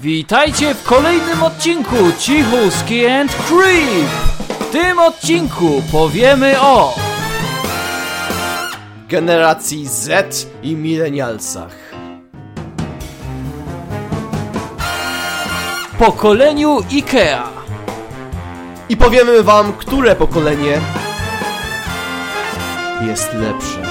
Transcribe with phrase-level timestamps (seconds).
[0.00, 4.08] Witajcie w kolejnym odcinku Cichuski and Creep!
[4.60, 6.94] W tym odcinku powiemy o
[9.08, 11.86] generacji Z i milenialsach.
[15.98, 17.42] pokoleniu IKEA.
[18.88, 20.80] I powiemy wam, które pokolenie
[23.06, 23.82] jest lepsze.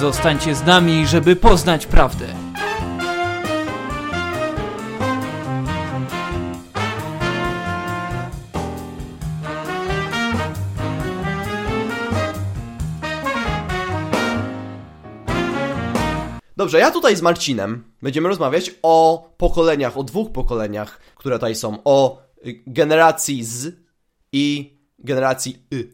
[0.00, 2.45] Zostańcie z nami, żeby poznać prawdę.
[16.66, 21.78] Dobrze, ja tutaj z Marcinem będziemy rozmawiać o pokoleniach, o dwóch pokoleniach, które tutaj są.
[21.84, 23.76] O y, generacji Z
[24.32, 25.88] i generacji Y.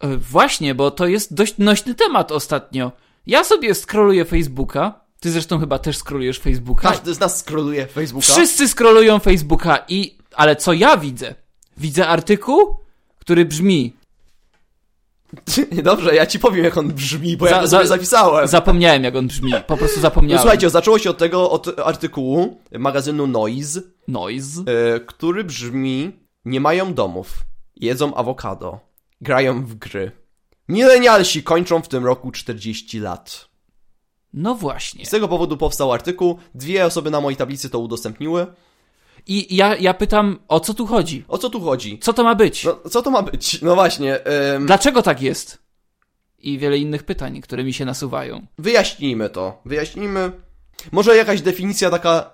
[0.00, 2.92] E, Właśnie, bo to jest dość nośny temat ostatnio.
[3.26, 5.00] Ja sobie scrolluję Facebooka.
[5.20, 6.88] Ty zresztą chyba też scrollujesz Facebooka.
[6.90, 8.26] Każdy z nas skroluje Facebooka.
[8.26, 10.18] Wszyscy scrollują Facebooka i...
[10.34, 11.34] Ale co ja widzę?
[11.76, 12.78] Widzę artykuł,
[13.18, 13.96] który brzmi
[15.82, 18.48] Dobrze, ja ci powiem, jak on brzmi, bo Za- ja to za- sobie zapisałem.
[18.48, 20.40] Zapomniałem jak on brzmi, po prostu No, zapomniałem.
[20.42, 24.60] słuchajcie, zaczęło się od tego, od artykułu magazynu Noise, Noise.
[24.94, 26.12] e, który brzmi
[26.44, 27.32] Nie mają domów,
[27.76, 28.80] jedzą awokado,
[29.20, 30.12] grają w gry.
[30.68, 33.48] Milenialsi kończą w tym roku 40 lat.
[34.32, 35.06] No właśnie.
[35.06, 38.46] Z tego powodu powstał artykuł, dwie osoby na mojej tablicy to udostępniły.
[39.26, 41.24] I ja, ja pytam, o co tu chodzi?
[41.28, 41.98] O co tu chodzi?
[41.98, 42.64] Co to ma być?
[42.64, 43.62] No, co to ma być?
[43.62, 45.58] No właśnie, em, Dlaczego tak jest?
[46.38, 48.46] I wiele innych pytań, które mi się nasuwają.
[48.58, 49.60] wyjaśnijmy to.
[49.64, 50.32] Wyjaśnijmy.
[50.92, 52.30] Może jakaś definicja taka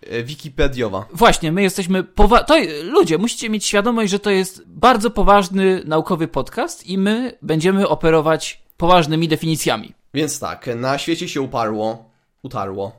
[0.00, 1.04] e, wikipediowa.
[1.12, 6.28] Właśnie, my jesteśmy powa- to ludzie, musicie mieć świadomość, że to jest bardzo poważny naukowy
[6.28, 9.92] podcast i my będziemy operować poważnymi definicjami.
[10.14, 12.10] Więc tak, na świecie się uparło,
[12.42, 12.92] utarło.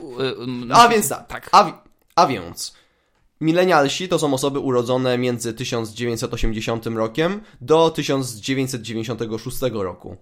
[0.00, 0.06] U-
[0.40, 1.48] um, A więc tak, tak.
[1.52, 1.83] A,
[2.16, 2.74] a więc
[3.40, 10.16] milenialsi to są osoby urodzone między 1980 rokiem do 1996 roku.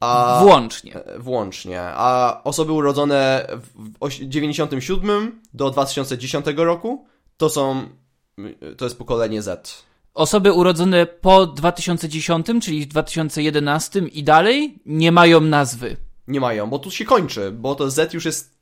[0.00, 0.94] A, Włącznie.
[1.04, 1.80] e, włącznie.
[1.82, 7.06] A osoby urodzone w w oś- 97 do 2010 roku
[7.36, 7.88] to są
[8.76, 9.84] to jest pokolenie Z.
[10.14, 15.96] Osoby urodzone po 2010, czyli w 2011 i dalej, nie mają nazwy.
[16.28, 18.53] Nie mają, bo tu się kończy, bo to Z już jest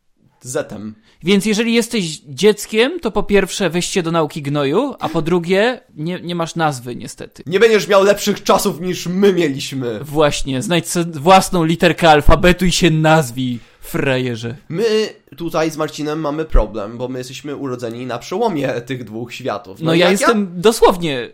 [0.42, 0.94] Zetem.
[1.22, 6.20] Więc jeżeli jesteś dzieckiem, to po pierwsze weźcie do nauki gnoju, a po drugie nie,
[6.20, 7.42] nie masz nazwy niestety.
[7.46, 10.00] Nie będziesz miał lepszych czasów niż my mieliśmy.
[10.04, 14.56] Właśnie, znajdź własną literkę alfabetu i się nazwij, frajerze.
[14.68, 19.80] My tutaj z Marcinem mamy problem, bo my jesteśmy urodzeni na przełomie tych dwóch światów.
[19.80, 21.32] No, i ja jestem dosłownie y,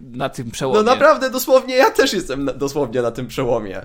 [0.00, 0.78] na tym przełomie.
[0.78, 3.80] No naprawdę, dosłownie, ja też jestem na, dosłownie na tym przełomie.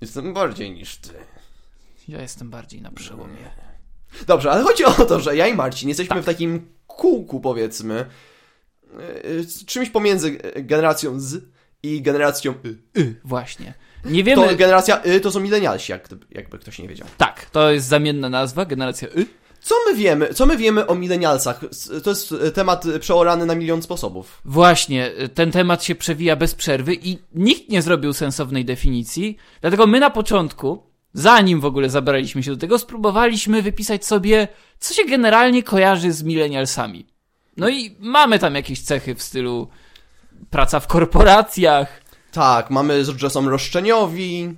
[0.00, 1.10] Jestem bardziej niż ty.
[2.08, 3.71] Ja jestem bardziej na przełomie.
[4.26, 6.22] Dobrze, ale chodzi o to, że ja i Marcin jesteśmy Tak.
[6.22, 8.06] w takim kółku, powiedzmy,
[9.24, 11.44] yy, z czymś pomiędzy generacją Z
[11.82, 12.78] i generacją Y.
[12.98, 13.74] Y, właśnie.
[14.04, 14.48] Nie wiemy...
[14.48, 17.06] To generacja Y to są milenialsi, jak, jakby ktoś nie wiedział.
[17.18, 19.26] Tak, to jest zamienna nazwa, generacja Y.
[19.60, 20.34] Co my wiemy?
[20.34, 21.60] Co my wiemy o milenialsach?
[22.04, 24.40] To jest e, temat przeorany na milion sposobów.
[24.44, 29.86] Właśnie, y, ten temat się przewija bez przerwy i nikt nie zrobił sensownej definicji, dlatego
[29.86, 30.82] my na początku,
[31.14, 36.22] zanim w ogóle zabraliśmy się do tego, spróbowaliśmy wypisać sobie, co się generalnie kojarzy z
[36.22, 37.06] millennialsami.
[37.56, 39.68] No i mamy tam jakieś cechy w stylu
[40.50, 42.02] praca w korporacjach,
[42.32, 44.54] Tak, mamy, że są roszczeniowi,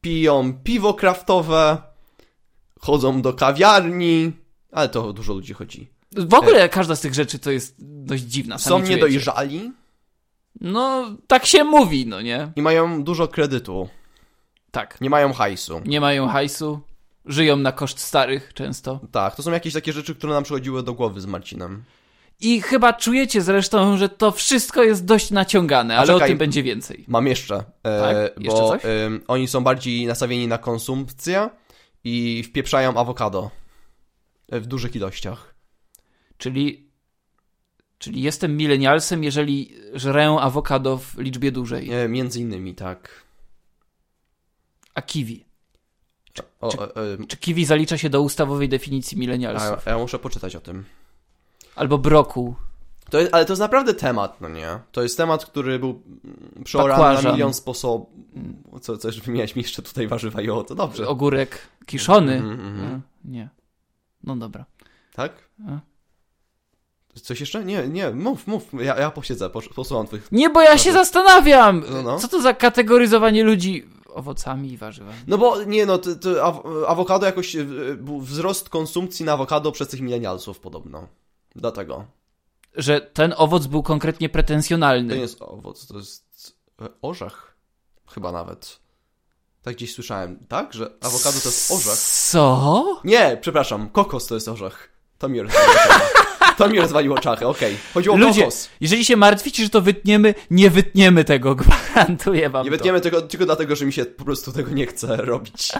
[0.00, 1.82] piją piwo kraftowe,
[2.80, 4.32] chodzą do kawiarni,
[4.72, 5.88] ale to dużo ludzi chodzi.
[6.12, 8.58] w ogóle każda z tych rzeczy to jest dość dziwna.
[8.58, 8.90] Są czujecie.
[8.94, 9.72] niedojrzali
[10.60, 12.52] No, tak się mówi, no nie?
[12.56, 13.88] i mają dużo kredytu.
[14.74, 15.00] Tak.
[15.00, 15.80] Nie mają hajsu.
[15.86, 16.80] Nie mają hajsu,
[17.26, 19.00] żyją na koszt starych często.
[19.12, 21.82] Tak, to są jakieś takie rzeczy, które nam przychodziły do głowy z Marcinem.
[22.40, 26.28] I chyba czujecie zresztą, że to wszystko jest dość naciągane, A ale o czekaj.
[26.28, 27.04] tym będzie więcej.
[27.08, 28.42] Mam jeszcze, e, Tak?
[28.44, 28.80] Jeszcze bo coś?
[28.84, 31.50] em, oni są bardziej nastawieni na konsumpcję
[32.04, 33.50] i wpieprzają awokado
[34.52, 35.54] e, w dużych ilościach.
[36.38, 36.88] Czyli,
[37.98, 41.92] czyli jestem milenialsem, jeżeli żrę awokado w liczbie dużej.
[41.92, 43.23] E, między innymi, tak.
[44.94, 45.44] A kiwi.
[46.60, 46.82] O, czy- e,
[47.22, 49.86] e, Czy kiwi zalicza się do ustawowej definicji milenialsów?
[49.88, 50.84] a ja muszę poczytać o tym.
[51.76, 52.54] Albo brokuł.
[53.10, 54.78] To jest, ale to jest naprawdę temat, no nie?
[54.92, 58.08] To jest temat, który był mm, przeorany na milion sposobów.
[58.80, 61.08] Co, coś wymieniać mi jeszcze tutaj warzywa i o, to dobrze.
[61.08, 62.34] Ogórek kiszony.
[62.34, 62.94] Mhm, mhm.
[62.94, 63.48] A, Nie.
[64.24, 64.64] No dobra.
[65.14, 65.32] Tak?
[65.68, 65.78] A.
[67.20, 67.64] Coś jeszcze?
[67.64, 68.62] Nie, nie, mów, mów.
[68.72, 70.28] Ja, ja posiedzę, pos- posłucham twych.
[70.32, 71.84] Nie, bo ja się zastanawiam!
[71.90, 72.18] No, no.
[72.18, 75.18] Co to za kategoryzowanie ludzi owocami i warzywami.
[75.26, 77.64] No bo nie no, to, to aw- awokado jakoś, e,
[77.96, 81.08] był wzrost konsumpcji na awokado przez tych milenialsów podobno.
[81.56, 82.04] Dlatego.
[82.76, 85.14] Że ten owoc był konkretnie To pretensjonalny.
[85.14, 87.56] nie jest owoc, to jest e, orzech.
[88.06, 88.78] Chyba nawet.
[89.62, 90.72] Tak gdzieś słyszałem, tak?
[90.72, 91.98] Że awokado to jest orzech.
[92.30, 93.00] Co?
[93.04, 94.90] Nie, przepraszam, kokos to jest orzech.
[95.18, 95.40] To mi.
[96.58, 97.76] To mi rozwaliło czachę, okej.
[97.94, 98.68] Chodziło o Ludzie, kokos.
[98.80, 101.54] jeżeli się martwicie, że to wytniemy, nie wytniemy tego,
[101.94, 102.76] gwarantuję wam Nie to.
[102.76, 105.72] wytniemy tego tylko dlatego, że mi się po prostu tego nie chce robić.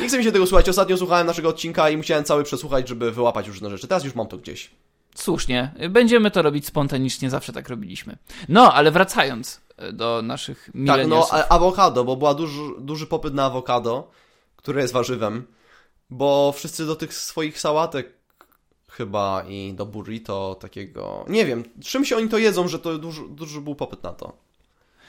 [0.00, 0.68] Nie chce mi się tego słuchać.
[0.68, 3.88] Ostatnio słuchałem naszego odcinka i musiałem cały przesłuchać, żeby wyłapać różne rzeczy.
[3.88, 4.70] Teraz już mam to gdzieś.
[5.14, 5.74] Słusznie.
[5.90, 8.16] Będziemy to robić spontanicznie, zawsze tak robiliśmy.
[8.48, 11.32] No, ale wracając e, do naszych Tak, no milenialsów.
[11.48, 14.10] awokado, bo była duży, duży popyt na awokado,
[14.56, 15.46] które jest warzywem,
[16.10, 18.15] bo wszyscy do tych swoich sałatek
[18.96, 23.22] chyba i do burrito takiego, nie wiem, czym się oni to jedzą, że to duży,
[23.28, 24.45] duży był popyt na to.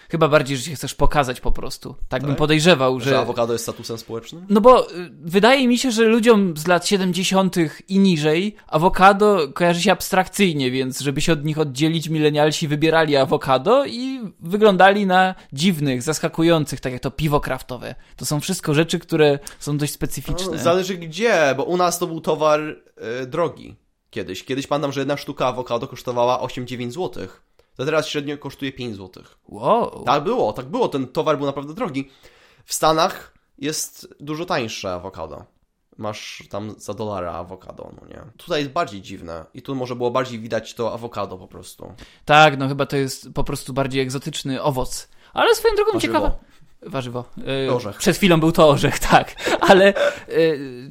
[0.10, 1.96] Chyba bardziej, że się chcesz pokazać po prostu.
[2.10, 2.38] Tak, bym Tak?
[2.38, 3.20] podejrzewał, Że że...
[3.20, 4.46] awokado jest statusem społecznym?
[4.50, 7.56] No bo y, wydaje mi się, że ludziom z lat 70.
[7.88, 13.86] i niżej awokado kojarzy się abstrakcyjnie, więc żeby się od nich oddzielić, milenialsi wybierali awokado
[13.86, 17.96] i wyglądali na dziwnych, zaskakujących, tak jak to piwo kraftowe.
[18.16, 20.52] To są wszystko rzeczy, które są dość specyficzne.
[20.52, 22.60] No, zależy gdzie, bo u nas to był towar
[22.98, 23.76] e, drogi
[24.10, 24.44] kiedyś.
[24.44, 27.28] Kiedyś pamiętam, że jedna sztuka awokado kosztowała 8-9 zł.
[27.78, 29.24] To teraz średnio kosztuje 5 zł.
[29.48, 30.04] Wow.
[30.06, 30.88] Tak było, tak było.
[30.88, 32.10] Ten towar był naprawdę drogi.
[32.66, 35.46] W Stanach jest dużo tańsze awokado.
[35.98, 38.22] Masz tam za dolara awokado, no nie?
[38.38, 41.94] Tutaj jest bardziej dziwne i tu może było bardziej widać to awokado po prostu.
[42.26, 45.10] Tak, no chyba to jest po prostu bardziej egzotyczny owoc.
[45.34, 46.14] Ale swoją drogą Warzywo.
[46.14, 46.38] ciekawa.
[46.82, 47.26] Warzywo.
[47.68, 47.98] E, Orzech.
[47.98, 49.36] Przed chwilą był to orzech, tak.
[49.62, 50.34] Ale e,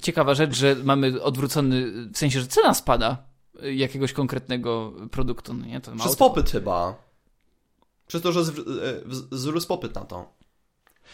[0.02, 3.26] ciekawa rzecz, że mamy odwrócony, w sensie, że cena spada
[3.62, 5.54] jakiegoś konkretnego produktu.
[5.54, 5.80] No nie?
[5.80, 6.94] To Przez to- popyt chyba.
[8.06, 8.44] Przez to, że e,
[9.08, 10.36] wz- wzrósł popyt na to.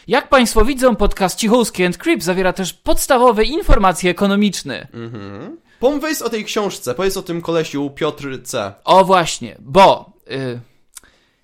[0.07, 4.87] Jak Państwo widzą, podcast Cichulski and Creep zawiera też podstawowe informacje ekonomiczne.
[4.93, 5.57] Mhm.
[5.79, 8.73] Pomyśl o tej książce, powiedz o tym kolesiu Piotr C.
[8.83, 10.59] O właśnie, bo y,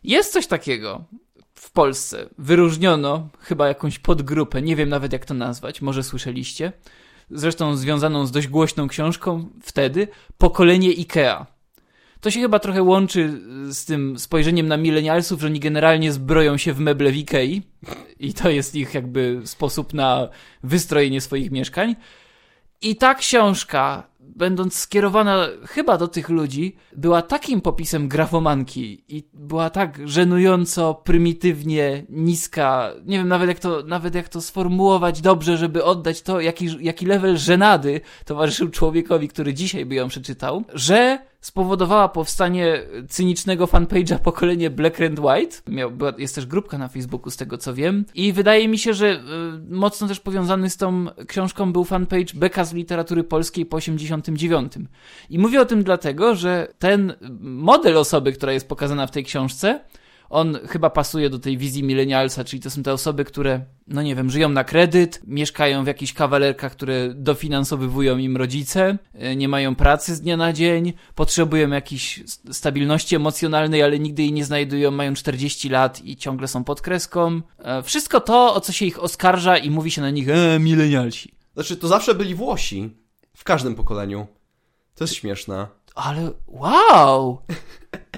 [0.03, 1.03] jest coś takiego
[1.55, 2.29] w Polsce.
[2.37, 6.71] Wyróżniono chyba jakąś podgrupę, nie wiem nawet jak to nazwać, może słyszeliście.
[7.31, 11.45] Zresztą związaną z dość głośną książką wtedy, Pokolenie IKEA.
[12.21, 16.73] To się chyba trochę łączy z tym spojrzeniem na milenialsów, że oni generalnie zbroją się
[16.73, 17.61] w meble w Ikei
[18.19, 20.29] i to jest ich jakby sposób na
[20.63, 21.95] wystrojenie swoich mieszkań.
[22.81, 29.69] I ta książka, będąc skierowana chyba do tych ludzi, była takim popisem grafomanki i była
[29.69, 32.91] tak żenująco, prymitywnie niska.
[33.05, 37.05] Nie wiem nawet jak to, nawet jak to sformułować dobrze, żeby oddać to, jaki, jaki
[37.05, 44.69] level żenady towarzyszył człowiekowi, który dzisiaj by ją przeczytał, że spowodowała powstanie cynicznego fanpage'a pokolenie
[44.69, 45.57] Black and White.
[45.67, 48.05] Miał, była, jest też grupka na Facebooku, z tego co wiem.
[48.15, 49.19] I wydaje mi się, że y,
[49.69, 54.73] mocno też powiązany z tą książką był fanpage Beka z literatury polskiej po 89.
[55.29, 59.79] I mówię o tym dlatego, że ten model osoby, która jest pokazana w tej książce,
[60.29, 64.15] on chyba pasuje do tej wizji milenialsa, czyli to są te osoby, które, no nie
[64.15, 68.97] wiem, żyją na kredyt, mieszkają w jakichś kawalerkach, które dofinansowywują im rodzice,
[69.31, 74.33] y, nie mają pracy z dnia na dzień, potrzebują jakiejś stabilności emocjonalnej, ale nigdy jej
[74.33, 77.41] nie znajdują, mają 40 lat i ciągle są pod kreską.
[77.59, 81.33] E, Wszystko to, o co się ich oskarża i mówi się na nich, e, milenialsi.
[81.53, 82.89] Znaczy, to zawsze byli Włosi.
[83.35, 84.27] W każdym pokoleniu.
[84.95, 85.67] To jest śmieszne.
[85.95, 87.37] Ale wow!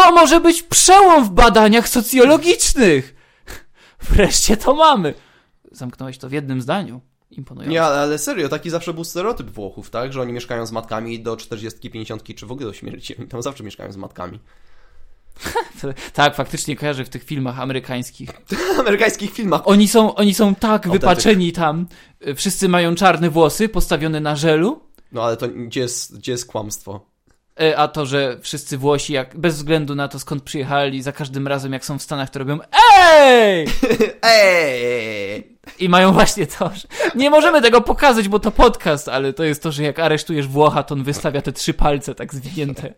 [0.00, 3.14] To może być przełom w badaniach socjologicznych!
[4.10, 5.14] Wreszcie to mamy!
[5.72, 7.00] Zamknąłeś to w jednym zdaniu.
[7.30, 7.72] Imponujące.
[7.72, 10.12] Nie, ale serio, taki zawsze był stereotyp Włochów, tak?
[10.12, 13.16] Że oni mieszkają z matkami do 40, 50 czy w ogóle do śmierci.
[13.18, 14.38] Oni tam zawsze mieszkają z matkami.
[16.12, 18.30] Tak, faktycznie kojarzę w tych filmach amerykańskich.
[18.80, 19.62] Amerykańskich filmach.
[19.64, 21.00] Oni są, oni są tak Autentyk.
[21.00, 21.86] wypaczeni tam.
[22.36, 24.80] Wszyscy mają czarne włosy postawione na żelu.
[25.12, 27.09] No ale to gdzie jest, gdzie jest kłamstwo?
[27.60, 31.48] E, A to, że wszyscy Włosi, jak, bez względu na to skąd przyjechali, za każdym
[31.48, 33.66] razem jak są w Stanach, to robią EJ!
[34.22, 35.60] Eee!
[35.78, 39.62] I mają właśnie to, że nie możemy tego pokazać, bo to podcast, ale to jest
[39.62, 42.94] to, że jak aresztujesz Włocha, to on wystawia te trzy palce tak zwinięte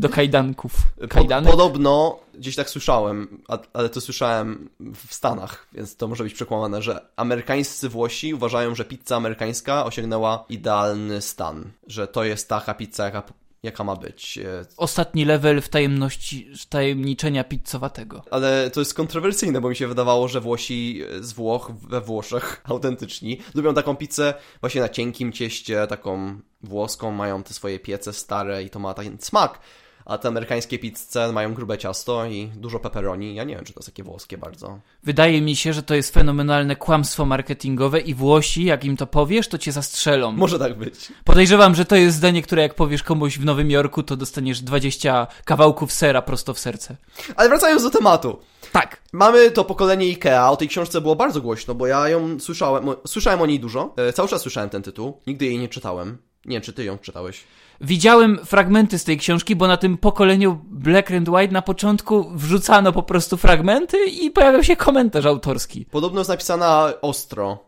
[0.00, 0.72] do kajdanków.
[1.08, 1.50] Kajdanek?
[1.50, 4.68] podobno, gdzieś tak słyszałem, ale to słyszałem
[5.06, 10.44] w Stanach, więc to może być przekłamane, że amerykańscy Włosi uważają, że pizza amerykańska osiągnęła
[10.48, 11.64] idealny stan.
[11.86, 13.22] Że to jest taka pizza, jaka,
[13.62, 14.38] jaka ma być.
[14.38, 18.22] E, Ostatni level w tajemności, tajemniczenia pizzowatego.
[18.30, 23.38] Ale to jest kontrowersyjne, bo mi się wydawało, że Włosi z Włoch, we Włoszech, autentyczni,
[23.54, 28.70] lubią taką pizzę właśnie na cienkim cieście, taką włoską, mają te swoje piece stare i
[28.70, 29.58] to ma ten smak.
[30.04, 33.34] A te amerykańskie pizze mają grube ciasto i dużo pepperoni.
[33.34, 34.78] Ja nie wiem, czy to jest takie włoskie bardzo.
[35.02, 39.48] Wydaje mi się, że to jest fenomenalne kłamstwo marketingowe i Włosi, jak im to powiesz,
[39.48, 40.32] to cię zastrzelą.
[40.32, 41.12] Może tak być.
[41.24, 45.26] Podejrzewam, że to jest zdanie, które jak powiesz komuś w Nowym Jorku, to dostaniesz 20
[45.44, 46.96] kawałków sera prosto w serce.
[47.36, 48.38] Ale wracając do tematu.
[48.72, 49.02] Tak.
[49.12, 50.50] Mamy to pokolenie Ikea.
[50.50, 52.86] O tej książce było bardzo głośno, bo ja ją słyszałem.
[53.06, 53.94] Słyszałem o niej dużo.
[53.96, 55.20] E, cały czas słyszałem ten tytuł.
[55.26, 56.18] Nigdy jej nie czytałem.
[56.44, 57.44] Nie wiem, czy ty ją czytałeś.
[57.82, 62.92] Widziałem fragmenty z tej książki, bo na tym pokoleniu Black and White na początku wrzucano
[62.92, 65.86] po prostu fragmenty i pojawiał się komentarz autorski.
[65.90, 67.58] Podobno jest napisana ostro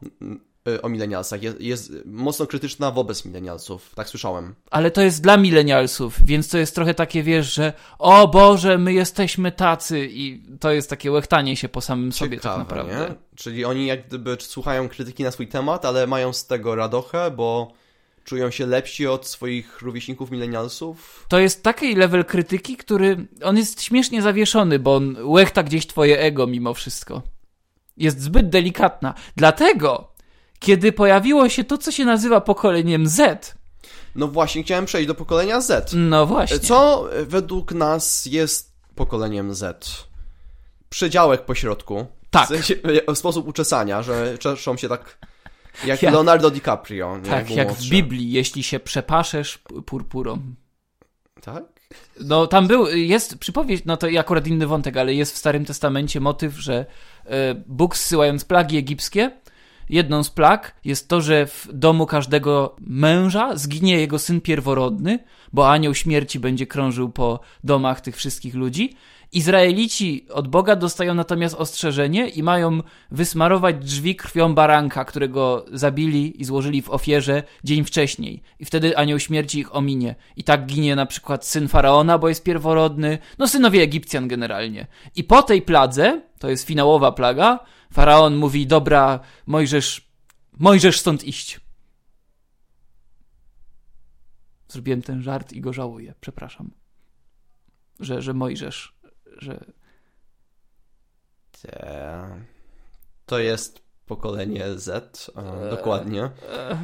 [0.68, 1.42] y, o milenialsach.
[1.42, 3.94] Jest, jest mocno krytyczna wobec milenialsów.
[3.94, 4.54] Tak słyszałem.
[4.71, 8.92] Ale to jest dla milenialsów, więc to jest trochę takie, wiesz, że o Boże, my
[8.92, 13.09] jesteśmy tacy i to jest takie łechtanie się po samym sobie Ciekawe, tak naprawdę.
[13.09, 13.14] Nie?
[13.37, 17.73] Czyli oni jak gdyby słuchają krytyki na swój temat, ale mają z tego radochę, bo
[18.25, 21.26] czują się lepsi od swoich rówieśników milenialsów.
[21.28, 26.21] To jest taki level krytyki, który on jest śmiesznie zawieszony, bo on łechta gdzieś twoje
[26.21, 27.23] ego mimo wszystko.
[27.97, 29.14] Jest zbyt delikatna.
[29.37, 30.12] Dlatego,
[30.59, 33.54] kiedy pojawiło się to, co się nazywa pokoleniem Z.
[34.14, 35.93] No właśnie, chciałem przejść do pokolenia Z.
[35.97, 36.59] No właśnie.
[36.59, 39.85] Co według nas jest pokoleniem Z?
[40.88, 42.07] Przedziałek pośrodku.
[42.31, 42.45] Tak.
[42.45, 42.75] W sensie,
[43.09, 45.19] e, sposób uczesania, że czeszą się tak
[45.87, 47.19] jak Ja- Leonardo DiCaprio.
[47.19, 47.31] Nie?
[47.31, 47.88] Tak, jak w.
[47.88, 50.38] Biblii, jeśli się przepaszesz purpurą.
[51.43, 51.64] Tak?
[52.21, 56.21] No tam był, jest przypowieść, no to akurat inny wątek, ale jest w Starym Testamencie
[56.21, 56.87] motyw, że
[57.26, 59.31] e, Bóg zsyłając plagi egipskie,
[59.88, 65.19] jedną z plag jest to, że w domu każdego męża zginie jego syn pierworodny,
[65.52, 68.97] bo anioł śmierci będzie krążył po domach tych wszystkich ludzi.
[69.34, 76.44] Izraelici od Boga dostają natomiast ostrzeżenie i mają wysmarować drzwi krwią baranka, którego zabili i
[76.44, 78.42] złożyli w ofierze dzień wcześniej.
[78.58, 80.14] I wtedy anioł śmierci ich ominie.
[80.36, 84.86] I tak ginie na przykład syn faraona, bo jest pierworodny, no synowie Egipcjan generalnie.
[85.16, 87.58] I po tej pladze, to jest finałowa plaga,
[87.92, 90.08] faraon mówi: Dobra, Mojżesz,
[90.58, 91.60] Mojżesz stąd iść.
[94.68, 96.70] Zrobiłem ten żart i go żałuję, przepraszam.
[98.00, 98.94] Że, że Mojżesz,
[99.38, 99.64] że
[101.62, 102.40] Te...
[103.26, 106.22] To jest pokolenie Z, e, dokładnie.
[106.22, 106.78] e,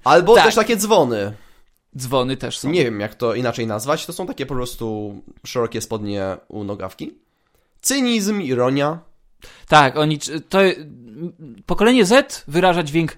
[0.03, 0.45] Albo Tak.
[0.45, 1.33] też takie dzwony.
[1.97, 2.69] dzwony też są.
[2.69, 4.05] Nie wiem, jak to inaczej nazwać.
[4.05, 5.15] To są takie po prostu
[5.45, 7.13] szerokie spodnie u nogawki.
[7.81, 8.99] Cynizm, ironia.
[9.67, 10.19] Tak, oni.
[10.49, 10.59] To,
[11.65, 13.17] pokolenie Z wyraża dźwięk.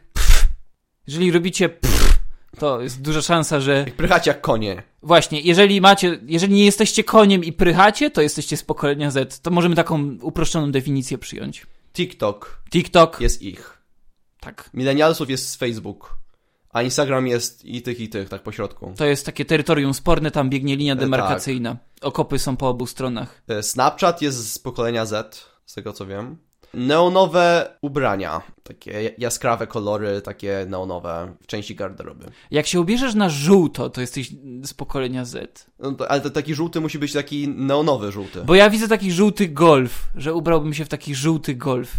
[1.07, 2.19] Jeżeli robicie pff,
[2.59, 3.77] to jest duża szansa, że.
[3.77, 4.83] Jak prychać jak konie.
[5.03, 6.19] Właśnie, jeżeli macie.
[6.25, 9.41] Jeżeli nie jesteście koniem i prychacie, to jesteście z pokolenia Z.
[9.41, 11.65] To możemy taką uproszczoną definicję przyjąć.
[11.93, 13.21] TikTok TikTok.
[13.21, 13.77] jest ich.
[14.39, 14.69] Tak.
[14.73, 16.17] Milenialsów jest z Facebook.
[16.69, 18.93] A Instagram jest i tych, i tych, tak po środku.
[18.97, 20.99] To jest takie terytorium sporne, tam biegnie linia tak.
[20.99, 21.77] demarkacyjna.
[22.01, 23.41] Okopy są po obu stronach.
[23.47, 26.37] E, Snapchat jest z pokolenia Z, z tego co wiem.
[26.75, 28.41] Neonowe ubrania.
[28.63, 32.25] Takie jaskrawe kolory, takie neonowe w części garderoby.
[32.51, 34.31] Jak się ubierzesz na żółto, to jesteś
[34.63, 35.65] z pokolenia Z.
[35.79, 38.41] No to, ale to taki żółty musi być taki neonowy żółty.
[38.45, 41.91] Bo ja widzę taki żółty golf, że ubrałbym się w taki żółty golf.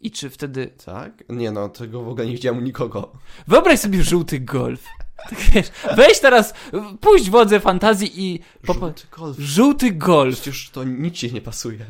[0.00, 0.70] I czy wtedy.
[0.84, 1.24] Tak?
[1.28, 3.12] Nie no, tego w ogóle nie widziałem u nikogo.
[3.48, 4.84] Wyobraź sobie żółty golf.
[5.30, 6.54] Tak wiesz, weź teraz,
[7.00, 8.40] puść wodze fantazji i.
[8.66, 9.38] popa- Żółty golf.
[9.38, 10.40] Żółty golf.
[10.40, 11.86] Przecież to nic ci nie pasuje.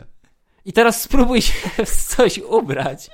[0.64, 3.10] I teraz spróbuj się w coś ubrać.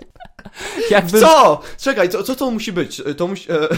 [0.90, 1.20] Jakby.
[1.20, 1.60] Co?
[1.78, 3.02] Czekaj, co, co to musi być?
[3.16, 3.52] To musi...
[3.52, 3.68] E...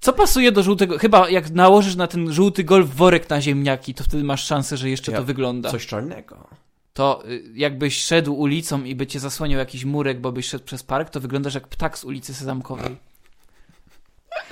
[0.00, 0.98] Co pasuje do żółtego?
[0.98, 4.90] Chyba jak nałożysz na ten żółty golf worek na ziemniaki, to wtedy masz szansę, że
[4.90, 5.70] jeszcze Ja- to wygląda.
[5.70, 6.48] Coś czarnego.
[6.92, 10.82] To y, jakbyś szedł ulicą i by cię zasłaniał jakiś murek, bo byś szedł przez
[10.82, 12.96] park, to wyglądasz jak ptak z ulicy Sezamkowej.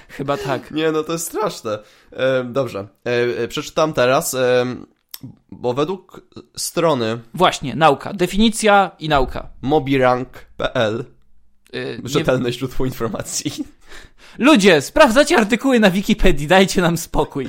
[0.08, 0.70] Chyba tak.
[0.70, 1.78] Nie, no to jest straszne.
[2.12, 2.88] E, dobrze.
[3.06, 3.10] E,
[3.42, 4.66] e, przeczytam teraz, e,
[5.52, 6.20] bo według
[6.56, 8.12] strony Właśnie, nauka.
[8.12, 9.48] Definicja i nauka.
[9.62, 11.04] mobirank.pl
[11.74, 12.08] Y, nie...
[12.08, 13.52] Rzetelne źródło informacji.
[14.38, 17.48] Ludzie, sprawdzacie artykuły na Wikipedii, dajcie nam spokój.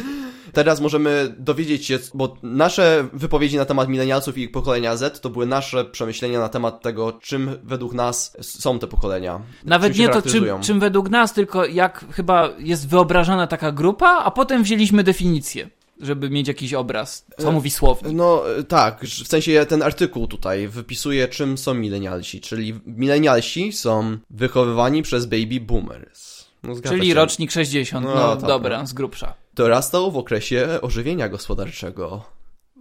[0.53, 5.45] Teraz możemy dowiedzieć się, bo nasze wypowiedzi na temat milenialsów i pokolenia Z to były
[5.45, 9.41] nasze przemyślenia na temat tego, czym według nas są te pokolenia.
[9.63, 14.31] Nawet nie to, czym, czym według nas, tylko jak chyba jest wyobrażana taka grupa, a
[14.31, 15.69] potem wzięliśmy definicję,
[16.01, 18.13] żeby mieć jakiś obraz, co E, mówi słownik.
[18.13, 22.41] No e, tak, w sensie ten artykuł tutaj wypisuje, czym są milenialsi.
[22.41, 26.45] Czyli milenialsi są wychowywani przez baby boomers.
[26.63, 27.13] No, Czyli się.
[27.13, 28.05] rocznik 60.
[28.05, 28.87] No, No, tak, dobra, no.
[28.87, 29.33] z grubsza.
[29.53, 32.23] Dorastał w okresie ożywienia gospodarczego.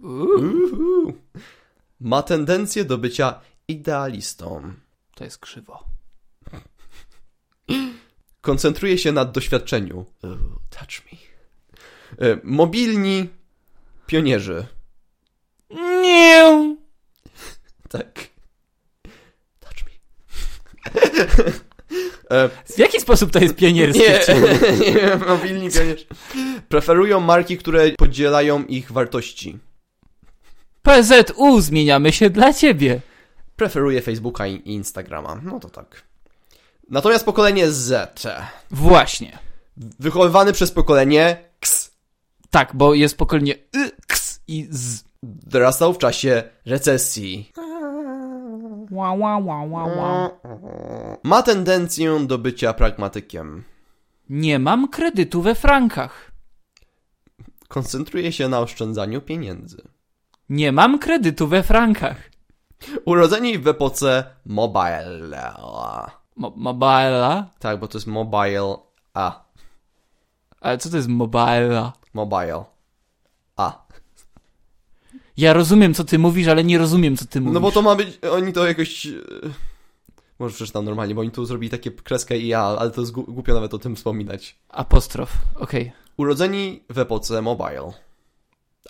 [0.03, 1.13] Uhu.
[1.99, 4.73] Ma tendencję do bycia idealistą.
[5.15, 5.83] to jest krzywo.
[8.41, 10.05] koncentruje się na doświadczeniu.
[10.23, 11.30] Ooh, touch me.
[12.19, 13.29] E, Mobilni
[14.07, 14.65] pionierzy.
[16.01, 16.75] Nie.
[17.89, 18.19] Tak.
[19.59, 19.91] Touch me.
[22.31, 24.21] E, W jaki sposób to jest pionierskie?
[24.79, 26.05] Nie, nie, mobilni pionierzy.
[26.69, 29.59] Preferują marki, które podzielają ich wartości.
[30.81, 33.01] PZU zmieniamy się dla ciebie.
[33.55, 35.41] Preferuje Facebooka i Instagrama.
[35.43, 36.03] No to tak.
[36.89, 38.23] Natomiast pokolenie Z,
[38.71, 39.39] Właśnie.
[39.77, 41.37] wychowywany przez pokolenie
[42.51, 45.03] Tak, bo jest pokolenie y, ks i z.
[45.23, 47.51] dorastał w czasie recesji.
[48.91, 50.29] Ła, ła, ła, ła, ła.
[51.23, 53.63] Ma tendencję do bycia pragmatykiem.
[54.29, 56.31] Nie mam kredytu we frankach.
[57.67, 59.81] Koncentruje się na oszczędzaniu pieniędzy.
[60.49, 62.17] Nie mam kredytu we frankach.
[63.05, 65.53] Urodzeni w epoce mobile.
[66.35, 67.49] Mo mobila?
[67.59, 68.75] Tak, bo to jest mobile
[69.13, 69.45] A.
[70.61, 71.93] Ale co to jest mobila?
[72.13, 72.63] Mobile.
[73.57, 73.85] A.
[75.37, 77.53] Ja rozumiem, co ty mówisz, ale nie rozumiem, co ty mówisz.
[77.53, 79.05] No bo to ma być, oni to jakoś...
[79.05, 79.11] e,
[80.39, 83.53] Może przeczytam normalnie, bo oni tu zrobili takie kreskę i ja, ale to jest głupio
[83.53, 84.55] nawet o tym wspominać.
[84.69, 85.91] Apostrof, okej.
[86.17, 87.91] Urodzeni w epoce mobile.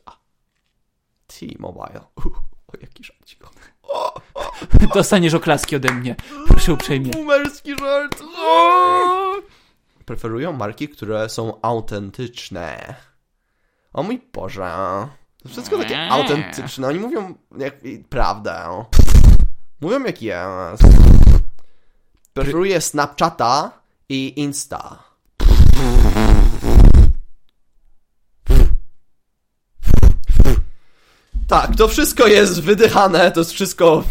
[0.06, 0.12] A.
[1.28, 2.02] T-Mobile.
[2.68, 3.40] O, jaki żarcik.
[4.94, 6.16] Dostaniesz oklaski ode mnie.
[6.48, 7.12] Proszę uprzejmie.
[7.12, 8.22] Boomerski żart.
[8.38, 9.34] O!
[10.06, 12.96] Preferują marki, które są autentyczne.
[13.94, 14.72] O mój Boże.
[15.44, 16.88] To wszystko takie autentyczne.
[16.88, 17.76] Oni mówią jak
[18.10, 18.86] prawdę.
[19.82, 20.84] Mówią jak jest.
[22.34, 23.72] Preferuję Snapchata
[24.10, 25.04] i Insta.
[31.48, 34.04] Tak, to wszystko jest wydychane, to jest wszystko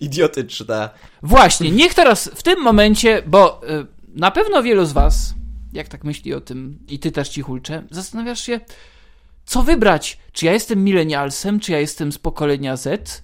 [0.00, 0.90] idiotyczne.
[1.22, 5.34] Właśnie, niech teraz w tym momencie, bo y, na pewno wielu z was,
[5.72, 8.60] jak tak myśli o tym, i ty też cichulcze, zastanawiasz się,
[9.50, 10.18] co wybrać?
[10.32, 13.22] Czy ja jestem milenialsem, czy ja jestem z pokolenia Z?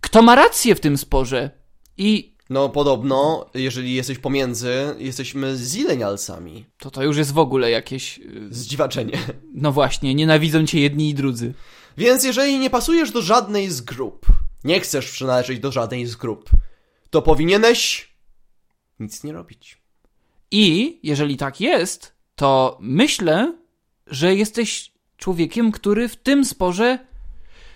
[0.00, 1.50] Kto ma rację w tym sporze?
[1.98, 6.66] I No podobno, jeżeli jesteś pomiędzy, jesteśmy zilenialsami.
[6.78, 9.18] to to już jest w ogóle jakieś, y, Zdziwaczenie.
[9.54, 11.54] no właśnie, nienawidzą cię jedni i drudzy.
[11.98, 14.26] Więc jeżeli nie pasujesz do żadnej z grup,
[14.64, 16.50] nie chcesz przynależeć do żadnej z grup,
[17.10, 18.08] to powinieneś
[19.00, 19.78] nic nie robić.
[20.50, 23.54] I jeżeli tak jest, to myślę,
[24.06, 26.98] że jesteś człowiekiem, który w tym sporze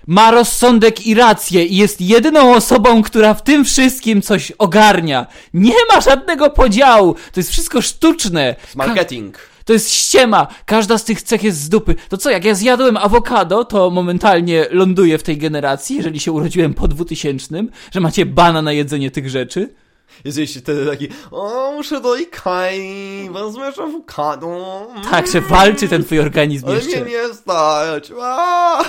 [0.07, 5.27] ma rozsądek i rację i jest jedyną osobą, która w tym wszystkim coś ogarnia.
[5.55, 7.15] Nie ma żadnego podziału.
[7.15, 8.57] To jest wszystko sztuczne.
[8.75, 9.39] Marketing.
[9.65, 10.47] To jest ściema.
[10.65, 11.95] Każda z tych cech jest z dupy.
[12.09, 16.75] To co, jak ja zjadłem awokado, to momentalnie ląduję w tej generacji, jeżeli się urodziłem
[16.75, 19.75] po 2000, że macie bana na jedzenie tych rzeczy.
[20.25, 24.87] Jesteś wtedy taki, o, muszę do Ikei, wezmesz awokado.
[25.11, 27.01] Tak, że walczy ten twój organizm Ale jeszcze.
[27.05, 28.13] mnie nie stać.
[28.23, 28.85] Aaa!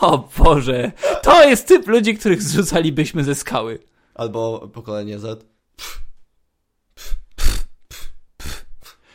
[0.00, 3.78] O Boże, to jest typ ludzi, których zrzucalibyśmy ze skały.
[4.14, 5.46] Albo pokolenie Z.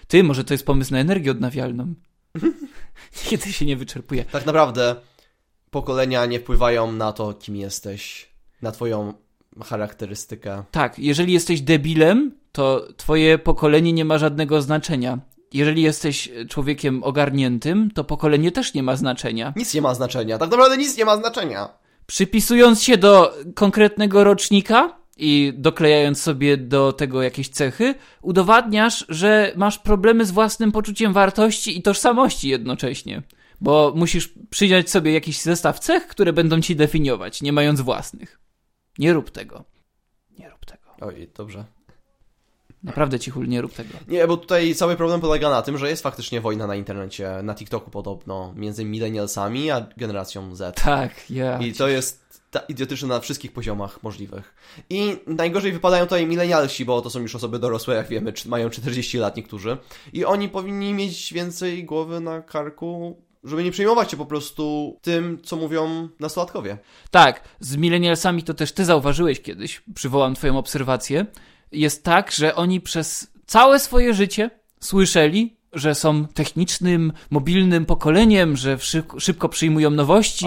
[0.08, 1.94] Ty, może to jest pomysł na energię odnawialną.
[3.30, 4.26] Kiedy się nie wyczerpuje.
[4.26, 4.96] Tak naprawdę
[5.72, 8.30] pokolenia nie wpływają na to, kim jesteś,
[8.62, 9.14] na twoją
[9.64, 10.64] charakterystykę.
[10.72, 15.20] Tak, jeżeli jesteś debilem, to twoje pokolenie nie ma żadnego znaczenia.
[15.54, 19.54] Jeżeli jesteś człowiekiem ogarniętym, to pokolenie też nie ma znaczenia.
[19.56, 20.38] Nic nie ma znaczenia.
[20.38, 21.70] Tak naprawdę nic nie ma znaczenia.
[22.06, 29.80] Przypisując się do konkretnego rocznika i doklejając sobie do tego jakieś cechy, udowadniasz, że masz
[29.80, 33.24] problemy z własnym poczuciem wartości i tożsamości jednocześnie.
[33.62, 38.40] Bo musisz przyjąć sobie jakiś zestaw cech, które będą ci definiować, nie mając własnych.
[39.00, 39.64] Nie rób tego.
[40.40, 40.90] Nie rób tego.
[41.02, 41.66] Oj, dobrze.
[42.84, 43.90] Naprawdę cichul, nie rób tego.
[44.08, 47.56] Nie, bo tutaj cały problem polega na tym, że jest faktycznie wojna na internecie, na
[47.56, 50.76] TikToku podobno, między millennialsami a generacją Z.
[50.76, 51.60] Tak, ja.
[51.60, 54.56] I to jest idiotyczne na wszystkich poziomach możliwych.
[54.90, 59.18] I najgorzej wypadają tutaj milenialsi, bo to są już osoby dorosłe, jak wiemy, mają 40
[59.18, 59.78] lat niektórzy.
[60.14, 65.40] I oni powinni mieć więcej głowy na karku, żeby nie przejmować się po prostu tym,
[65.44, 66.78] co mówią nastolatkowie.
[67.12, 71.26] Tak, z millennialsami to też ty zauważyłeś kiedyś, przywołam twoją obserwację.
[71.72, 74.50] Jest tak, że oni przez całe swoje życie
[74.80, 80.46] słyszeli, że są technicznym, mobilnym pokoleniem, że szyb- szybko przyjmują nowości.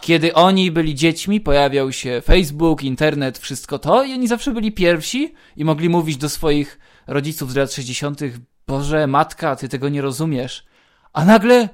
[0.00, 5.34] Kiedy oni byli dziećmi, pojawiał się Facebook, internet, wszystko to i oni zawsze byli pierwsi
[5.56, 8.20] i mogli mówić do swoich rodziców z lat 60.
[8.66, 10.64] Boże, matka, ty tego nie rozumiesz.
[11.12, 11.68] A nagle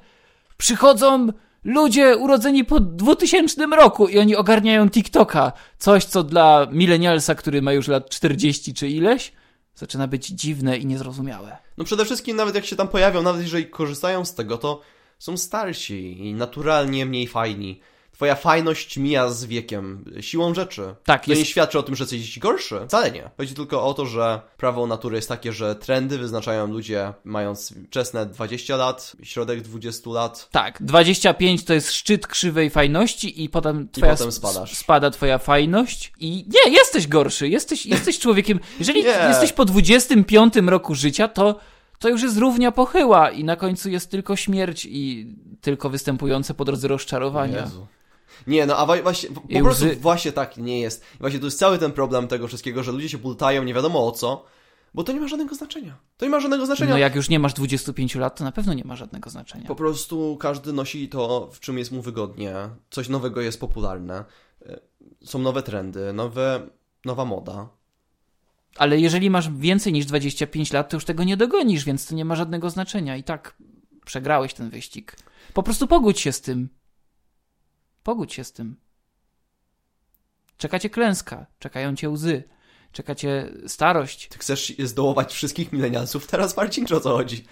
[0.56, 1.26] przychodzą
[1.64, 5.52] ludzie urodzeni po 2000 roku i oni ogarniają TikToka.
[5.78, 9.32] Coś, co dla milenialsa, który ma już lat 40 czy ileś,
[9.76, 11.56] Zaczyna być dziwne i niezrozumiałe.
[11.78, 14.80] No przede wszystkim nawet jak się tam pojawią, nawet jeżeli korzystają z tego, to
[15.18, 17.80] są starsi i naturalnie mniej fajni.
[18.16, 20.94] Twoja fajność mija z wiekiem, siłą rzeczy.
[21.04, 22.80] Tak, to jest- nie świadczy o tym, że jesteś gorszy.
[22.88, 23.30] Wcale nie.
[23.36, 28.26] Chodzi tylko o to, że prawo natury jest takie, że trendy wyznaczają ludzie mając wczesne
[28.26, 30.48] 20 lat, środek 20 lat.
[30.50, 34.76] Tak, 25 to jest szczyt krzywej fajności i potem twoja potem s- spadasz.
[34.76, 36.30] spada twoja fajność i
[36.66, 38.60] nie, jesteś gorszy, jesteś, jesteś człowiekiem.
[38.78, 41.58] Jeżeli jesteś po 25 roku życia, to
[41.98, 46.64] to już jest równia pochyła i na końcu jest tylko śmierć i tylko występujące po
[46.64, 47.60] drodze rozczarowania.
[47.60, 47.86] Jezu.
[48.46, 49.96] Nie, no a właśnie, po, I prostu łzy.
[49.96, 51.04] właśnie tak nie jest.
[51.14, 54.06] I właśnie to jest cały ten problem tego wszystkiego, że ludzie się bultają nie wiadomo
[54.06, 54.44] o co,
[54.94, 55.96] bo to nie ma żadnego znaczenia.
[56.16, 56.90] To nie ma żadnego znaczenia.
[56.90, 59.68] No jak już nie masz 25 lat, to na pewno nie ma żadnego znaczenia.
[59.68, 62.54] Po prostu każdy nosi to, w czym jest mu wygodnie.
[62.90, 64.24] Coś nowego jest popularne.
[64.66, 64.80] E,
[65.24, 66.66] Są nowe trendy, nowe,
[67.04, 67.68] nowa moda.
[68.76, 72.24] Ale jeżeli masz więcej niż 25 lat, to już tego nie dogonisz, więc to nie
[72.24, 73.16] ma żadnego znaczenia.
[73.16, 73.56] I tak
[74.04, 75.16] przegrałeś ten wyścig.
[75.54, 76.68] Po prostu pogódź się z tym.
[78.06, 78.76] Pogódź się z tym.
[80.58, 82.42] Czekacie klęska, czekają cię łzy,
[82.92, 84.28] czekacie starość.
[84.28, 87.44] Ty chcesz zdołować wszystkich milenialsów teraz, Marcin, o co chodzi?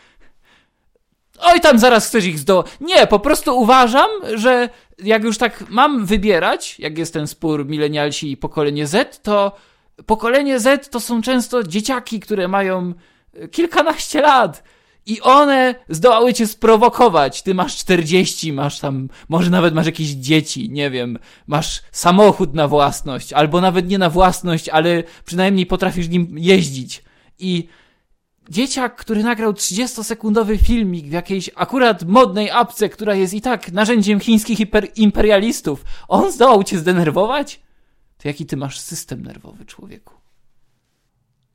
[1.38, 2.64] Oj, tam zaraz chcesz ich zdo...
[2.80, 8.30] Nie, po prostu uważam, że jak już tak mam wybierać, jak jest ten spór milenialsi
[8.30, 9.56] i pokolenie Z, to
[10.06, 12.94] pokolenie Z to są często dzieciaki, które mają
[13.50, 14.62] kilkanaście lat.
[15.06, 17.42] I one zdołały cię sprowokować.
[17.42, 22.68] Ty masz 40, masz tam, może nawet masz jakieś dzieci, nie wiem, masz samochód na
[22.68, 27.04] własność, albo nawet nie na własność, ale przynajmniej potrafisz nim jeździć.
[27.38, 27.68] I
[28.50, 34.20] dzieciak, który nagrał 30-sekundowy filmik w jakiejś akurat modnej apce, która jest i tak narzędziem
[34.20, 34.58] chińskich
[34.96, 37.60] imperialistów, on zdołał cię zdenerwować?
[38.18, 40.14] To jaki ty masz system nerwowy, człowieku?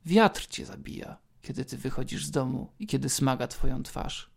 [0.06, 4.30] Wiatr cię zabija, kiedy ty wychodzisz z domu i kiedy smaga twoją twarz.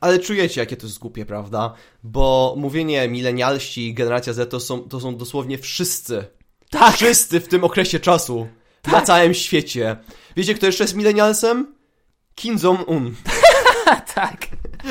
[0.00, 1.74] Ale czujecie, jakie to jest głupie, prawda?
[2.02, 6.24] Bo mówienie milenialsi, generacja Z to są, to są dosłownie wszyscy.
[6.70, 6.94] Tak!
[6.94, 8.48] Wszyscy w tym okresie czasu.
[8.92, 9.96] Na całym świecie.
[10.36, 11.74] Wiecie, kto jeszcze jest milenialsem?
[12.34, 13.14] Kim Jong-un.
[14.14, 14.46] tak.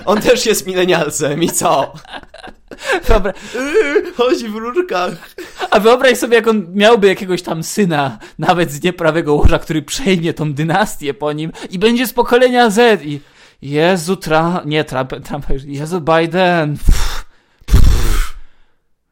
[0.06, 1.94] On też jest milenialsem i co?
[3.08, 3.34] Dobra.
[3.56, 5.36] Yy, chodzi w rurkach.
[5.72, 10.34] A wyobraź sobie, jak on miałby jakiegoś tam syna, nawet z nieprawego łoża, który przejmie
[10.34, 13.22] tą dynastię po nim i będzie z pokolenia Z i
[13.62, 16.78] Jezu, Trump, nie Trump, Trump, Jezu, Biden.
[16.78, 17.26] Pff,
[17.66, 18.36] pff,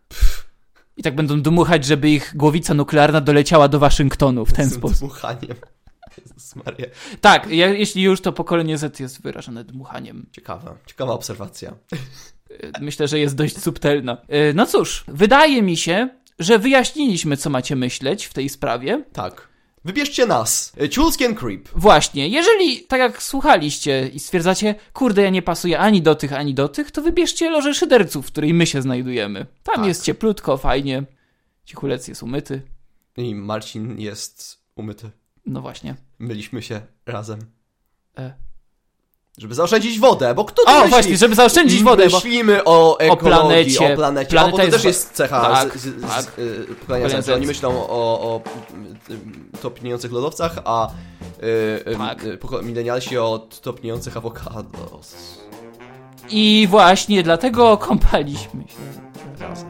[0.09, 0.47] pff.
[0.97, 4.99] I tak będą dmuchać, żeby ich głowica nuklearna doleciała do Waszyngtonu w ten Z sposób.
[4.99, 5.55] dmuchaniem.
[6.17, 6.85] Jezus Maria.
[7.21, 10.25] Tak, ja, jeśli już, to pokolenie Z jest wyrażone dmuchaniem.
[10.31, 10.75] Ciekawe.
[10.85, 11.73] Ciekawa obserwacja.
[12.51, 14.17] Y, Myślę, że jest dość subtelna.
[14.49, 19.03] Y, No cóż, wydaje mi się, że wyjaśniliśmy, co macie myśleć w tej sprawie.
[19.13, 19.47] Tak.
[19.85, 20.73] Wybierzcie nas.
[20.95, 21.69] Chulskin Creep.
[21.75, 26.53] Właśnie, jeżeli tak jak słuchaliście i stwierdzacie, kurde, ja nie pasuję ani do tych, ani
[26.53, 29.45] do tych, to wybierzcie lożę szyderców, w której my się znajdujemy.
[29.63, 29.85] Tam Tak.
[29.85, 31.03] jest cieplutko, fajnie.
[31.65, 32.61] Cichulec jest umyty.
[33.17, 35.09] I Marcin jest umyty.
[35.45, 35.95] No właśnie.
[36.19, 37.39] Myliśmy się razem.
[38.17, 38.33] E.
[39.37, 40.89] Żeby zaoszczędzić wodę, bo kto to O, myśli?
[40.89, 42.17] właśnie, żeby zaoszczędzić wodę, bo...
[42.17, 43.93] Myślimy o ekologii, planecie.
[43.93, 44.29] o planecie.
[44.31, 46.23] Planeta o, bo to jest też jest cecha Tak, z, z, tak.
[47.23, 48.41] z, y, Oni myślą o, o
[49.09, 51.45] y, topniejących lodowcach, a y,
[51.91, 52.23] y, Tak.
[52.23, 55.15] y, milenialsi o topniejących awokados.
[56.29, 58.77] I właśnie dlatego kąpaliśmy się
[59.39, 59.69] razem.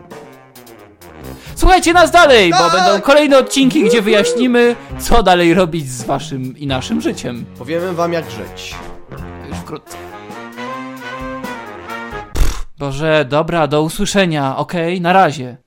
[1.55, 2.71] Słuchajcie nas dalej, bo Tak!
[2.73, 7.45] będą kolejne odcinki, gdzie wyjaśnimy, co dalej robić z waszym i naszym życiem.
[7.57, 8.75] Powiemy wam jak żyć.
[9.67, 9.97] Wkrótce.
[12.77, 15.55] Boże, dobra, do usłyszenia, okej, na razie.